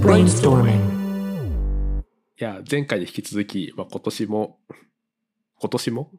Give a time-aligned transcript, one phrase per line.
[0.00, 2.00] Brainstorming.
[2.00, 2.04] い
[2.38, 4.58] や、前回に引き続き、まあ、今年も、
[5.60, 6.10] 今年も？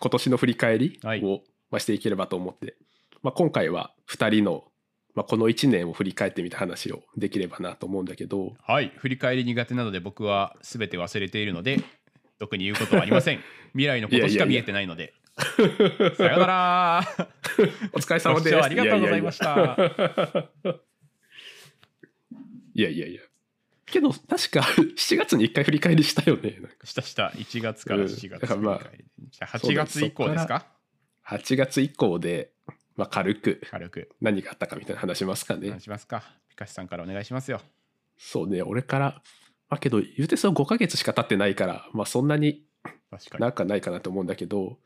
[0.00, 1.22] 今年の振り返りを、はい
[1.70, 2.76] まあ、していければと思って、
[3.22, 4.64] まあ、今回は2人の、
[5.14, 11.82] まあ、この1年を振り返ってみた話をできればなと思うんだけど、はい、振り返り苦手なので僕は全て忘れているので、
[12.38, 13.40] 特に言うことはありません。
[13.72, 15.12] 未来のことしか見えてないので。
[16.16, 17.02] さよなら
[17.92, 18.56] お疲れ様です。
[18.56, 19.76] ありがとうございました。
[22.78, 23.20] いやいやいや。
[23.86, 24.60] けど、確か
[24.96, 26.58] 7月に1回振り返りしたよね。
[26.60, 30.66] なんかしたした1月から7月、うんまあ振り返りじゃあ8月以降ですか
[31.26, 32.52] ？8月以降で、
[32.96, 35.82] まあ、軽く軽く何があったかみたいな話しますかね話。
[35.84, 36.22] しますか。
[36.48, 37.60] ピカシさんからお願いしますよ。
[38.16, 39.22] そうね、俺から、
[39.68, 42.64] まあけど、言うてその5ヶ月しか経ってないから、まあそんなに。
[43.38, 44.78] なんかないかなと思うんだけど、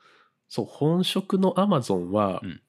[0.48, 2.62] そう、本職のアマゾンは、うん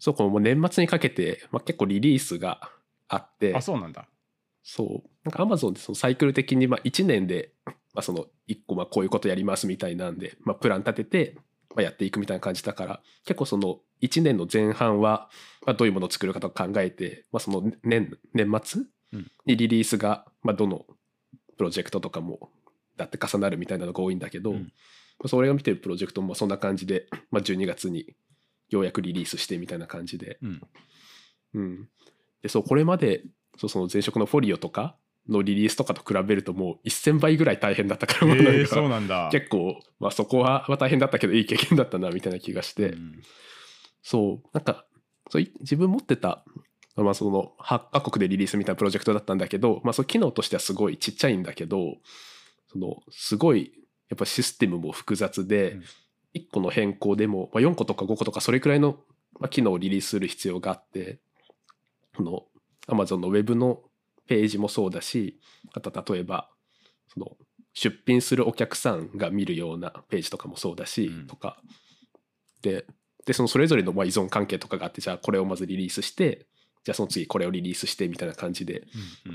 [0.00, 2.72] そう、この年末にかけて、まあ、結構リリースが
[3.06, 4.08] あって、あ、そうなんだ。
[4.62, 11.36] そう、なんかアマゾンってそのサイクル的に、まあ1年で、まあその1個、まあこういうことやりますみたいなんで、まあプラン立てて、
[11.74, 15.30] まあ、やっていくみたいな感じだから、結構その1年の前半は、
[15.66, 20.86] まあどういうものを作るかとか考えて、まあその年、年末うんにリリースが、まあどの
[21.56, 22.50] プロジェクトとかも、
[22.96, 24.72] だって重なるみたいなのが多いんだけど、うん
[25.20, 28.14] まあそれが見てるプロジェクトもそんな感じで、まあ12月に
[28.70, 30.62] ようやくリリースしてみたいな感じで、うん。
[31.54, 31.88] うん。
[32.42, 33.24] で、そう、これまで、
[33.60, 34.96] そうその前職のフォリオとか
[35.28, 39.28] のリリースとかと比べるともう1000倍ぐらい大変だったから、えー、かそうなんだ。
[39.30, 43.22] 結構、まあそこはまあ大変だったけどいい経験だったなみたいな気がして、うん。
[44.02, 44.86] そう、なんか、
[45.28, 46.42] そうい自分持ってた、
[46.96, 51.98] まあその8カ国でリリースみたいなプロジェクトだったんだけど、まあその機能としてはすごいちっちゃいんだけど、
[52.72, 53.72] そのすごい
[54.08, 55.84] やっぱシステムも複雑で、うん。
[56.34, 59.00] 1個の変更でも、まあ、4個とか5個とかそれくらいの、
[59.40, 61.18] まあ、機能をリリースする必要があって、
[62.16, 62.44] この
[62.88, 63.82] Amazon のウェブの
[64.26, 65.40] ページもそうだし、
[65.72, 66.48] あと例えば、
[67.08, 67.36] その
[67.72, 71.60] 出品するお客さんが見るようなページとかもそうだし、うんとか。
[72.62, 72.86] で、
[73.26, 76.46] で、そのそれぞれのまあ依存関係とかがあって、じゃあこれをまずリリースして、
[76.84, 78.86] じゃあその次これをリリースしてみたいな感じで、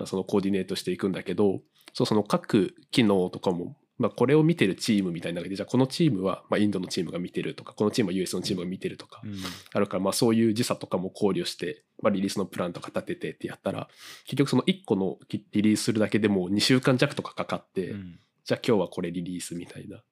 [0.05, 1.61] そのコーディネートしていくんだけど、
[1.93, 9.35] そうその各機能とかも、まあ、これを見てるチームみたいなのでじゃあこのチームはまあインドのチームが見てるとかこのチームは US のチームが見てるとかうん。
[9.73, 13.87] あるからまあそういう時差とかも考慮して、まあ、リリースのプランとか立ててってやったら
[14.25, 18.19] 結局その1個のリリースするだけでもう2週間弱とかかかって、うん。
[18.43, 20.03] じゃあ今日はこれリリースみたいな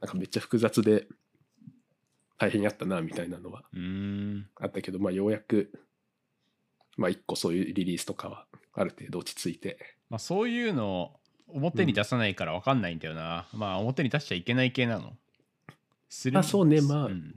[0.00, 1.06] なんかめっちゃ複雑で
[2.36, 3.62] 大変やったなみたいなのは。
[4.56, 5.70] あったけど、まあ、ようやく、
[6.96, 9.78] まあ、1個そういうリリースとかはある程度落ち着いて。
[10.08, 11.19] まあそういうのを
[11.54, 13.46] 表に出さないから分かんないんだよな。
[13.52, 15.12] まあ表に出しちゃいけない系なの。
[16.08, 17.34] するあそうねまあうん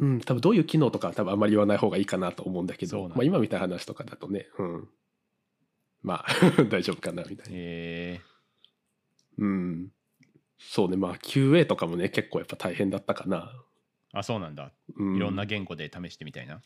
[0.00, 4.88] うん、多分どういう機能とかは多分あんまり言わない方がいいかなと思うんだけど、そうなんだまあ、今みたいな話とかだとね、うん、
[6.02, 6.26] まあ
[6.68, 7.52] 大丈夫かなみたいな。
[7.54, 8.20] え
[9.38, 9.92] うん、
[10.58, 13.52] そうね、まあ QA とかもね結構やっぱ大変だったかな。
[14.12, 14.72] ー、あそうなんだ。
[14.96, 16.60] うん、いろんな言語で試してみたいな。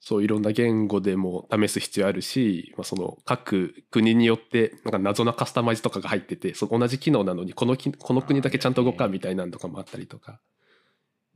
[0.00, 10.40] そういろんな言語でも試す必要あるし、まあ、その各国によってなんか謎なカスタマイズとかが入っててその同じ機能なのにこのきこの国だけちゃんと動かんみたいなのとかもあったりとか。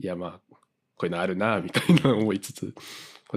[0.00, 0.56] いやまあ
[0.96, 2.74] こういうのあるなみたいな思いつつ。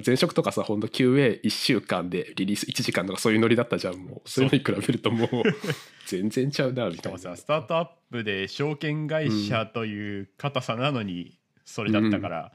[0.05, 4.29] 前職とかさほんと QA1 週間でリリース1時間とかそういうノリだったじゃんもう。
[4.29, 5.29] そういうのに比べるともう
[6.07, 7.19] 全然ちゃうなみたいな。
[7.35, 12.53] スタートアップで証券会社という硬さなのにそれだったから、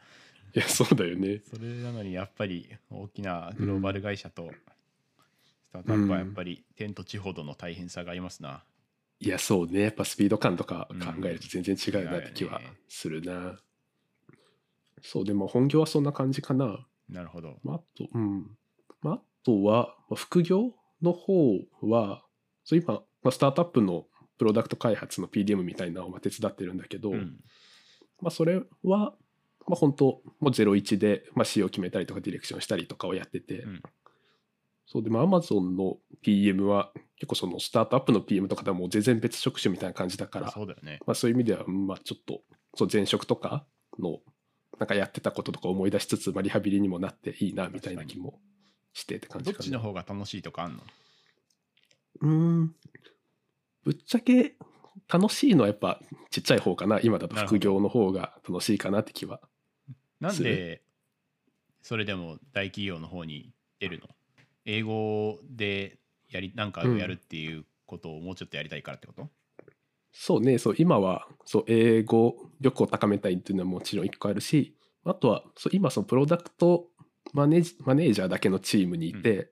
[0.55, 1.41] いやそうだよね。
[1.49, 4.51] それなのにやっぱり大きなグローバル会社と
[5.65, 8.65] スタートアップはやっぱり天と地ほどの大変さがありますな。
[9.21, 9.83] いやそうね。
[9.83, 12.79] やっぱスピード感とか考えると全然違うなって気はうん違うよね。
[12.89, 13.61] するな、
[15.03, 16.87] そうでも本業はそんな感じかな。
[17.09, 17.59] なるほど。
[17.62, 18.47] まあ、あと、うん。
[19.03, 22.25] まあ、あとは、まあ副業の方は、
[22.65, 24.07] そう今、まあ、スタートアップの
[24.39, 27.41] プロダクト開発の PDM みたいなのをまあ手伝ってるんだけど、うん。
[28.21, 29.15] まあ、それは、
[29.67, 30.05] まあ、本当
[30.41, 33.83] もう01で、まあ、仕様を決めたりとかディレクションしたりとかをやってて、うん。
[34.87, 40.99] そうでも Amazon の PM は結構そのスタートアップの PM とかではもう全然別職種みたいな感じだから、そうだよね。
[41.06, 42.43] まあ、そういう意味では、まあ、ちょっと
[42.75, 43.64] そう前職とか
[43.99, 44.19] の
[44.79, 48.41] なんかやってたこととか思い出しつつ、まあ、リハビリにもなっていいなみたいな気も
[48.93, 49.59] してって感じかな。
[49.59, 50.82] どっちの方が楽しいとかあんの？
[52.23, 52.31] うー
[52.64, 52.75] ん。
[53.85, 54.56] ぶっちゃけ
[55.09, 56.00] 楽しいのはやっぱ
[56.31, 57.00] ちっちゃい方かな。
[57.00, 59.41] 今だと副業の方が楽しいかなって気は
[60.23, 60.83] なんすで
[61.83, 64.09] それでも大企業の方に出るの？
[64.65, 65.99] 英語で
[66.31, 69.29] やりなんかをやるっていうことをもうちょっとやりたいからってこと、
[70.13, 76.87] そうねそう今はそう英語力を高めたいっていうのはもちろん一個あるしあとはそう今そのプロダクト
[77.33, 79.51] マネージマネージャーだけのチームにいて、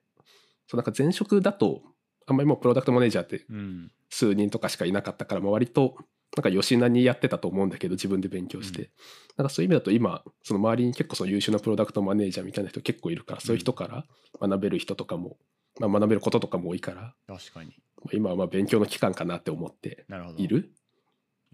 [0.67, 1.81] そうなんか前職だと
[2.25, 3.91] あんまりもうプロダクトマネージャーってうん。
[4.13, 5.95] 数人とかしかいなかったから、まあ、割と
[6.37, 8.89] なんか吉なにやってたと思うんだけど自分で勉強して、うん。
[9.37, 14.05] なんかそういう意味だと今その周りに結構その優秀なプロダクトマネージャーみたいな人結構いるからそういう人から
[14.39, 15.37] 学べる人とかも、
[15.79, 17.75] まあ、学べることとかも多いから、確かに。
[18.03, 20.05] まあ今はまあ勉強の期間かなって思って
[20.37, 20.71] いる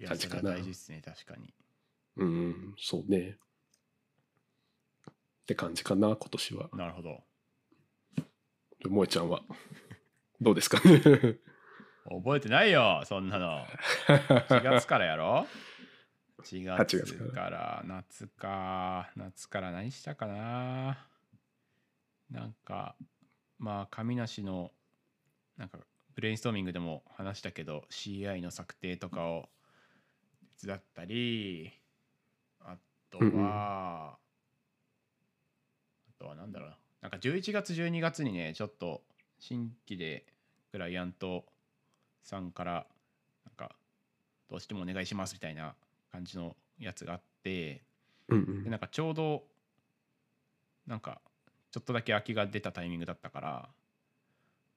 [0.06, 0.42] 感じかな。
[0.42, 1.54] それは大事ですね確かに。
[2.18, 3.38] うんそうね。
[5.10, 5.14] っ
[5.48, 6.70] て感じかな今年は。
[6.74, 7.24] なるほど。
[8.84, 9.42] 萌えちゃんは
[10.40, 10.80] どうですか？
[10.88, 11.02] ね
[12.10, 13.66] 覚えてないよそんなの。
[14.08, 15.48] 4月からやろ
[16.44, 17.84] ？4 8月月から。
[17.86, 19.12] 夏か。
[19.16, 20.98] 夏から何したかな？
[22.32, 22.96] なんか
[23.60, 24.72] まあ神梨の
[25.58, 25.80] なんか
[26.16, 29.50] ブレインストーミングでも話したけど CI の策定とかを
[30.62, 31.72] 手伝ったり
[32.62, 32.78] あ
[33.10, 33.46] とは、うんうん。
[33.46, 34.18] あ
[36.20, 36.78] とはなんだろうな。
[37.02, 39.04] なんか11月12月にねちょっと
[39.40, 40.26] 新規で
[40.72, 41.46] クライアント
[42.28, 42.86] さんから
[43.46, 43.76] なんか
[44.50, 45.76] どうしてもお願いしますみたいな
[46.12, 47.84] 感じのやつがあって
[48.28, 48.64] うんうん。
[48.66, 49.44] でなんかちょうど
[50.86, 51.22] なんか
[51.72, 53.70] ちょっとだけ空きが出たタイミングだったから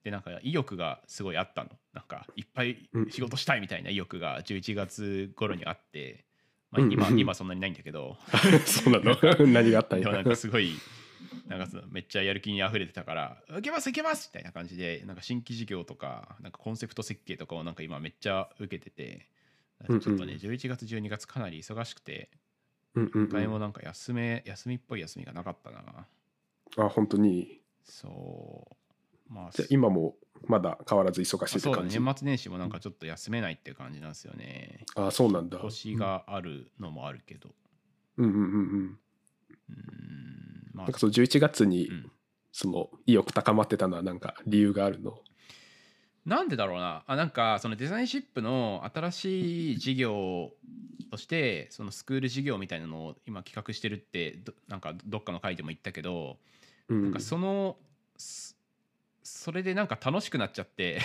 [0.04, 1.70] でなんか意欲がすごいあったの。
[1.92, 6.24] なんかいっぱい仕事したいみたいな意欲が11月頃にあって、
[6.70, 7.18] まあ、今うんうん。
[7.18, 8.16] 今そんなにないんだけど。
[8.64, 9.16] そうなの？
[9.52, 10.72] 何があったんでもなんやかすごい
[11.46, 19.28] なんかそのめっちゃやる気にあふれてたから「受けます受けます!」みたいな感じでなんか新規事業とかなんかコンセプト設計とかをなんか今めっちゃ受けてて
[19.88, 22.30] ちょっとね11月12月かなり忙しくて
[22.96, 26.06] 一回うんもなんか休め休みっぽい休みがなかったな。
[26.76, 27.60] あ本当に？
[27.84, 28.76] そ
[29.30, 29.32] う。
[29.32, 34.84] まあじゃあ今もまだ変わらず忙しいってそう年末年始もなんかちょっと休めないっていう感じなんですよね。
[34.96, 35.58] あそうなんだ。
[35.58, 37.54] 腰があるのもあるけど。
[38.16, 38.98] うんうんうんうん。
[39.68, 40.39] うん
[40.80, 42.12] まあなんかそう11月にうん。
[42.52, 45.20] その意欲高まってたのはなんか理由があるの？
[46.26, 47.04] なんでだろうな。
[47.06, 50.50] あなんかそのデザインシップの新しい事業
[51.12, 56.38] としてそのスクール事業みたいなのを今企画してるってどなんかどっかの回でも言ったけど、
[56.88, 57.02] うん。
[57.04, 57.76] なんかその
[58.16, 58.56] そ
[59.22, 60.98] それでなんか楽しくなっちゃって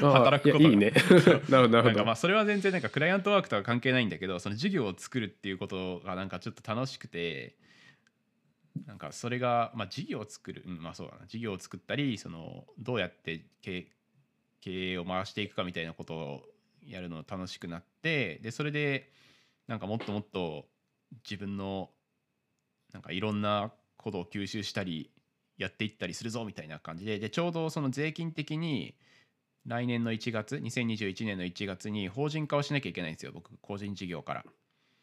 [0.00, 0.70] あ働くことが。
[0.70, 0.92] いやいいね。
[1.48, 7.56] なるほどななんかまあそれは全然なんかクライアントワークとは関係ないんだけどその授業を作るっていうことがなんかちょっと楽しくて
[8.86, 13.86] なんかそれがまあ事業を作る、うん、まあそうだな事業を作ったりそのどうやって経
[14.66, 16.42] 営を回していくかみたいなことを
[16.86, 19.10] やるの楽しくなってでそれで
[19.66, 20.66] なんかもっともっと
[21.24, 21.90] 自分の
[22.92, 25.10] なんかいろんなことを吸収したり
[25.58, 28.94] やっていったりするぞみたいな感じででちょうどその税金的に
[29.66, 34.44] 来年の1月2021年の1月に法人化をしなきゃいけないんですよ僕個人事業から。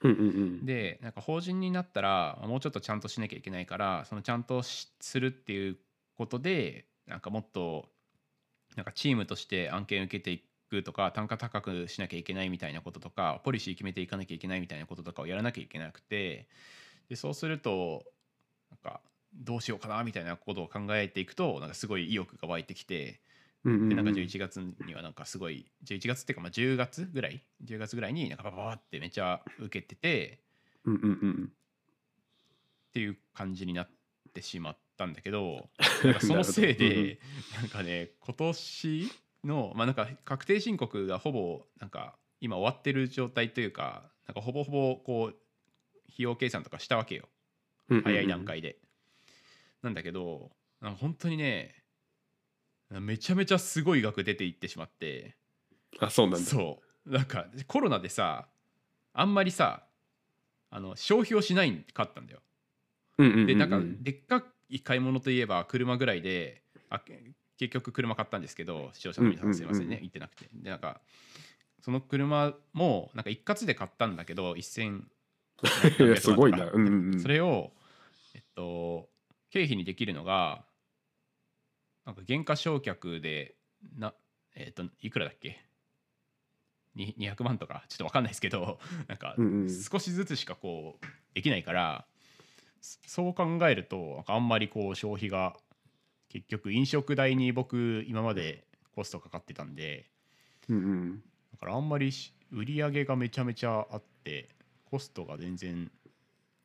[0.01, 0.65] うんうんうん。
[0.65, 5.77] でなんか法人になったらもうちょっとちゃんとしなきゃいけないからそのちゃんとしするっていう
[6.15, 7.89] ことでなんかもっと
[8.75, 16.47] なんかチームとして案件受けていくとか単価高くしなきゃいけないみたいなこととかポリシー決めていかなきゃいけないみたいなこととかをやらなきゃいけなくて
[17.09, 18.05] でそうすると
[18.71, 19.01] なんか
[19.33, 23.21] どうしようかなみたいなことを考えていくとなんかすごい意欲が湧いてきて
[23.65, 30.39] でなんか11月にはなんかすごい11月っていうかまあ10月ぐらい10月ぐらいになんかバババってめっちゃ受けてて
[30.85, 31.51] うんうんうん。
[31.51, 33.89] っていう感じになっ
[34.33, 35.69] てしまったんだけど
[36.21, 37.19] そのせいで
[37.55, 39.11] なんかね今年
[39.43, 45.29] のまあなんか確定申告がほぼなんか今終わってる状態というかなんかほぼほぼこう
[46.07, 47.29] 費用計算とかしたわけよ。
[48.03, 48.79] 早い段階で。
[49.81, 51.83] なんだけど本当にね
[52.89, 55.35] めちゃめちゃすごい額出ていってしまって。
[55.99, 56.49] あそうなんだ。
[56.49, 57.11] そう。
[57.11, 58.47] なんかコロナでさ
[59.13, 59.83] あんまりさ
[60.69, 62.41] あの消費をしないかったんだよ。
[63.17, 67.01] うんうんでなんかでっかい買い物といえば車ぐらいであ
[67.57, 70.49] 結局車買ったんですけど視聴者の皆さんすいませんね、うんうんってなくて。
[70.53, 71.01] でなんか
[71.81, 75.01] その車もなんか一括で買ったんだけど1000
[76.05, 76.69] いやすごいな。
[76.69, 77.19] うんうんうん。
[77.19, 77.71] それを
[78.35, 79.09] えっと
[79.49, 80.63] 経費にできるのが
[82.07, 83.55] なんか減価償却で
[83.97, 84.13] な
[84.55, 85.59] えっといくらだっけ？
[86.95, 87.83] に200万とか？
[87.89, 89.35] ちょっと分かんないですけど なんか
[89.69, 92.07] 少しずつしかこうできないから
[92.79, 95.59] そそう考えるとあんまりこう消費が
[96.29, 100.09] 結局飲食代に僕今までコストかかってたんで
[101.51, 104.49] だからあんまりし売り上げがめちゃめちゃあって
[104.85, 105.91] コストが全然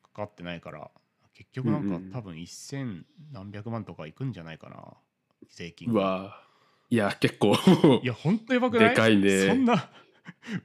[0.01, 0.89] かかってないから
[1.33, 4.93] 結局なんか多分1000何百万とかいくんじゃないかな
[5.49, 6.39] 税金うがわ
[6.89, 7.55] いや結構。
[8.03, 8.89] いやほんとやばくない？
[8.89, 9.47] でかいね。
[9.47, 9.89] そんな。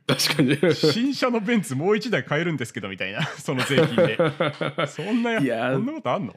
[0.07, 0.75] 確かに。
[0.75, 3.23] 新車のベンツもう一台買えるんですけどみたいな。
[3.39, 4.19] その税金で。
[4.87, 6.37] そんなやいやそんなことあんの？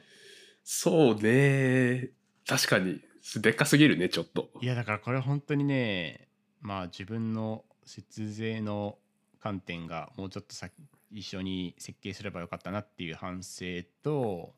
[0.64, 2.10] そうね。
[2.48, 3.02] 確かに。
[3.42, 4.50] でっかすぎるねちょっと。
[4.62, 6.28] いやだからこれ本当にね
[6.62, 8.98] まあ自分の節税の
[9.40, 10.70] 観点がもうちょっとさ
[11.12, 13.66] 一緒に設計すればよかったなっていう反省
[14.02, 14.56] と、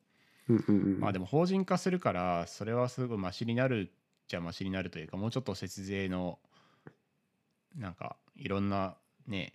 [0.50, 1.00] うんうんうん。
[1.00, 3.92] まあでも法人化するからそれはすごいマシになる
[4.28, 6.40] じゃマシになるというかもうちょっと節税の
[7.76, 8.96] なんかいろんな
[9.28, 9.54] ね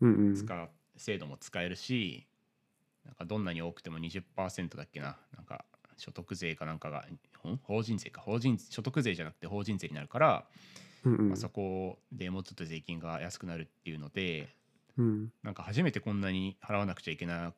[0.00, 0.34] うんうん。
[0.34, 2.26] 使う制度も使えるし
[3.04, 5.64] なんかどんなに多くても20%だっけななんか
[5.96, 7.04] 所得税かなんかが
[7.46, 7.56] ん？
[7.62, 8.20] 法人税か。
[8.20, 10.44] 法人所得税じゃなくて法人税になるから、
[11.04, 11.28] うんうん。
[11.28, 14.48] まあ、そこでもうちょっと税金が安くなるっていうので
[14.96, 15.32] うん。
[15.42, 17.52] なんか初めてこんなに払わなくちゃいけな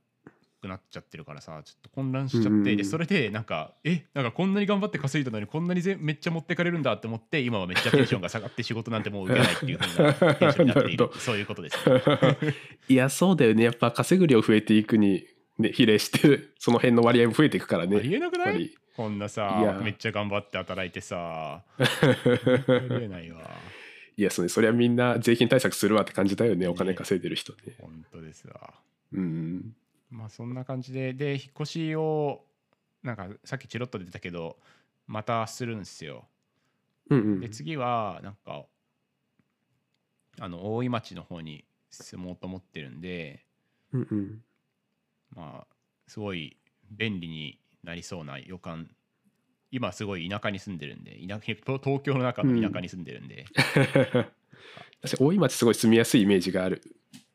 [0.61, 12.03] くなっちゃってるからさちょっと混乱しちゃって、うんそれでなんかえなんかこんなに頑張って稼いだのにこんなにぜめっちゃ持ってかれるんだって思って今はめっちゃテンションが下がって仕事なんてもう受けないっていうふうなテンションになっている そういうことです、ね、
[12.89, 13.65] いやそうだよね。
[13.65, 15.27] やっぱ稼ぐ量増えていくに、
[15.59, 17.97] ね、比例してその辺の割合も増えていくからね。
[17.97, 18.71] ありえなくない？
[18.97, 21.63] こんなさめっちゃ頑張って働いてさ。
[21.79, 21.85] あ
[22.99, 23.51] りえないわ。
[24.19, 26.67] いやそれそりゃみんな税金対策するわって感じだよね。
[26.69, 28.73] お金稼いでる人ね本当ですわ。
[29.13, 29.77] うん
[30.11, 32.45] まあそんな感じでで引っ越しを
[33.03, 34.57] なんかさっきチロッと出たけど
[35.07, 36.25] またするんですよ。
[37.11, 37.41] うんうん。
[37.41, 38.65] で次はなんか
[40.41, 43.45] あの大井町の方に住もうと思ってるんで
[43.93, 44.43] うんうん。
[45.35, 45.67] まあ
[46.07, 46.57] すごい
[46.91, 48.91] 便利になりそうな予感。
[49.73, 53.45] 今すごい田舎に住んでるんで田舎東東京の中の田舎に住んでるんで、
[55.03, 56.83] 私大井町すごい住みやすいイメージがある。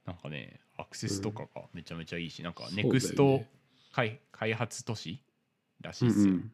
[0.06, 2.94] なんかねアクセスとかがめちゃめちゃいいし、なんかそうだよね。
[2.94, 3.44] ネクスト
[3.94, 5.22] 開開発都市
[5.82, 6.52] らしいですよ、うんうん。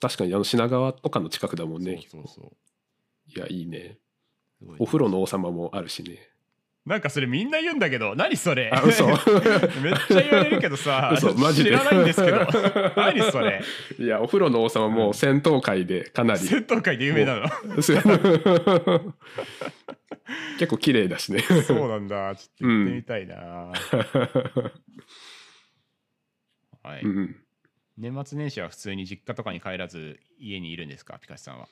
[0.00, 2.00] 確かにあの品川とかの近くだもんね。
[2.10, 2.52] そうそうそう。
[3.26, 3.98] いやいいね。
[4.78, 6.31] お風呂の王様もあるしね
[6.84, 8.68] なんかそれみんな言うんだけど何それ？
[8.72, 9.06] あ嘘。
[9.06, 11.70] めっちゃ言われるけどさ嘘マジで。
[11.70, 12.38] 知らないんですけど
[12.96, 13.62] 何それ？
[13.98, 16.40] いやお風呂の王様も戦闘界でかなり。
[16.40, 17.46] 戦闘界で有名なの？
[20.58, 21.40] 結構綺麗だしね。
[21.40, 22.34] そうなんだ。
[22.36, 23.36] ちょっと行ってみたいな、
[26.82, 27.36] はい、うんうん。
[27.98, 31.18] 年末年始は普通に実家とかに帰らず家にいるんですか？
[31.20, 31.68] ピカシさんは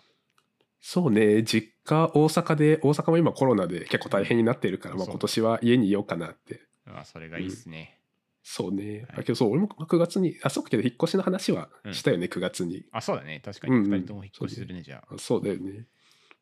[0.80, 1.42] そうね。
[1.42, 6.62] 実家大阪で大阪も今コロナで結構大変になってるから、まあ、今年は家にいようかなって。
[6.87, 8.00] まあそれがいいっすね、
[8.42, 9.20] そうね、はい。
[9.20, 12.84] あけどそう俺も9月にあそうかけど引っ越しの話はしたよね、9月に。
[12.92, 13.40] あそうだね。
[13.44, 13.76] 確かに。
[13.76, 13.92] うんうん。
[13.92, 15.14] 2人とも引っ越しするね、じゃあ。
[15.14, 15.87] あそうだよね。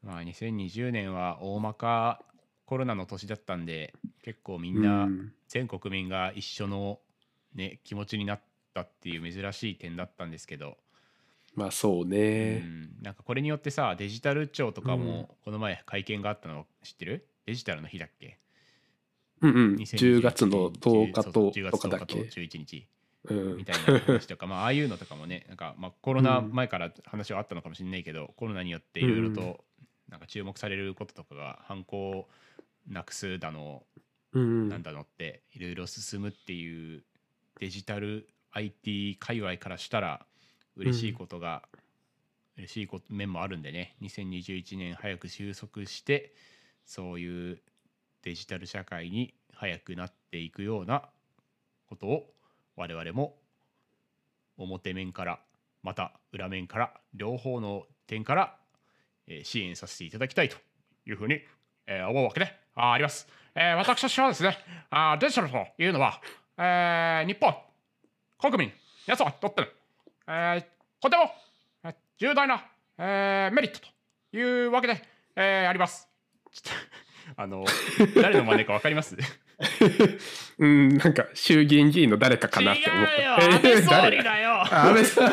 [0.03, 2.23] まあ2020年は大まか
[2.65, 5.33] コロナの年だったんで結構みうんなん。
[5.49, 7.01] 全国民が一緒の
[7.55, 8.41] ね気持ちになっ
[8.75, 10.77] たっていう珍しい点だったんですけど、
[11.55, 15.01] まあそううね、ん、なんかこれによってさデジタル庁とかうん。
[15.01, 17.27] もこの前会見があったの知ってる？
[17.47, 18.39] デジタルの日だっけ？
[19.41, 22.87] うんうん、2021 10月の10日と10月とかだっ10日とけ、11日
[23.25, 23.57] うん。
[23.57, 29.65] みたいな話とか、 まあああいうのとかもねなんかまあコロナ前から話はあったのかもしれないけど、コロナによっていろいろと
[30.09, 32.29] なんか注目されることとかが犯行を
[32.87, 33.85] なくすだの
[34.33, 37.05] うんなんだのっていろいろ進むっていう
[37.61, 40.27] デジタル IT 界隈からしたら
[40.79, 41.63] 嬉しいことが、
[42.57, 43.97] 嬉しいこと面もあるんでね。
[44.03, 46.35] 2021年早く収束して
[46.85, 47.59] そういう
[48.23, 51.09] デジタル社会に早くなっていくような
[51.89, 52.35] ことを
[52.77, 53.37] 我々も
[54.57, 55.41] 表面から
[55.83, 58.57] また裏面から両方の点から、
[59.27, 60.57] えー支援させていただきたいと
[61.07, 61.41] いうふうに、
[61.87, 63.29] えー思うわけでああります。
[63.55, 64.59] えー私はですね
[64.91, 66.21] あーデジタルというのは、
[66.57, 67.55] えー日本
[68.41, 68.73] 国民
[69.07, 69.67] 皆様にとっての、
[70.29, 70.65] えー
[71.01, 71.31] とても
[71.85, 72.63] えー重大な、
[72.99, 73.87] えーメリットと
[74.37, 75.03] いうわけで、
[75.37, 76.09] えーあります。
[76.53, 77.65] ちょっとあの
[78.21, 79.17] 誰の真似かわかります？
[80.59, 83.13] うんなんか衆議院議員の誰かかなって思った。
[83.15, 83.35] 違うよ。
[83.35, 84.51] 安倍総誰理だよ。
[84.63, 85.33] あ 安倍さん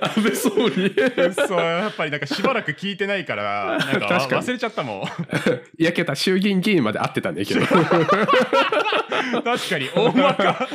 [0.00, 0.94] 安倍総理。
[1.34, 4.42] そうやっぱりなんかしばらく聞いてないからなんか 確かに。
[4.42, 5.02] 忘れちゃったもん。
[5.78, 10.68] いやけど衆議院議員まで会ってたんだけど確かに大まか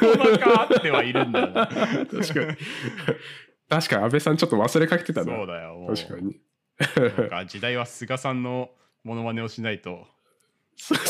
[0.00, 1.66] 大まかあってはいるんだよな。
[1.66, 2.56] 確かに。
[3.68, 5.36] 確かに安倍さんちょっと忘れかけてたな。
[5.36, 6.40] そうだよ確かに。
[7.18, 8.70] なんか時代は菅さんの
[9.04, 10.06] モノマネをしないと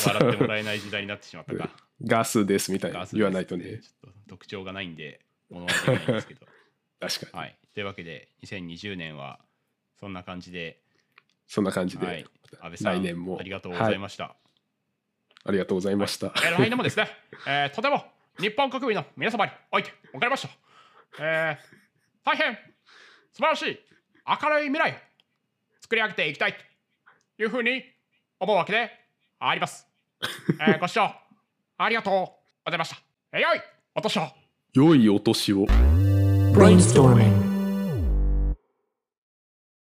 [0.07, 1.71] 笑ってもらえない時代になってしまったか。
[2.03, 3.07] ガスですみたいな。
[3.13, 3.81] 言わないとね。
[3.83, 5.21] ちょっと特徴がないんで
[5.51, 6.47] モノマネできないんですけど
[7.01, 7.57] 確かに、はい。
[7.75, 9.39] というわけで2020年は
[9.99, 10.81] そんな感じで
[11.47, 12.27] そんな感じで、はい。
[12.61, 13.39] 安倍さん来年も。
[13.39, 14.37] ありがとうございました、
[15.45, 17.09] ありがとうございました、えー来年もですね、
[17.47, 18.05] えーとても
[18.39, 20.49] 日本国民の皆様においておかれました、
[21.19, 21.77] えー
[22.25, 22.55] 大変
[23.33, 23.79] 素晴らしい
[24.27, 24.95] 明るい未来を
[25.81, 27.85] 作り上げていきたいというふうに
[28.41, 28.91] 思うわけで
[29.39, 29.87] あります、
[30.61, 31.15] えーご視聴
[31.79, 32.13] ありがとう
[32.65, 32.97] ございました、
[33.33, 33.61] えー、よい
[33.95, 34.29] お年を。
[34.73, 35.67] 良いお年を
[36.57, 37.46] Brainstorming.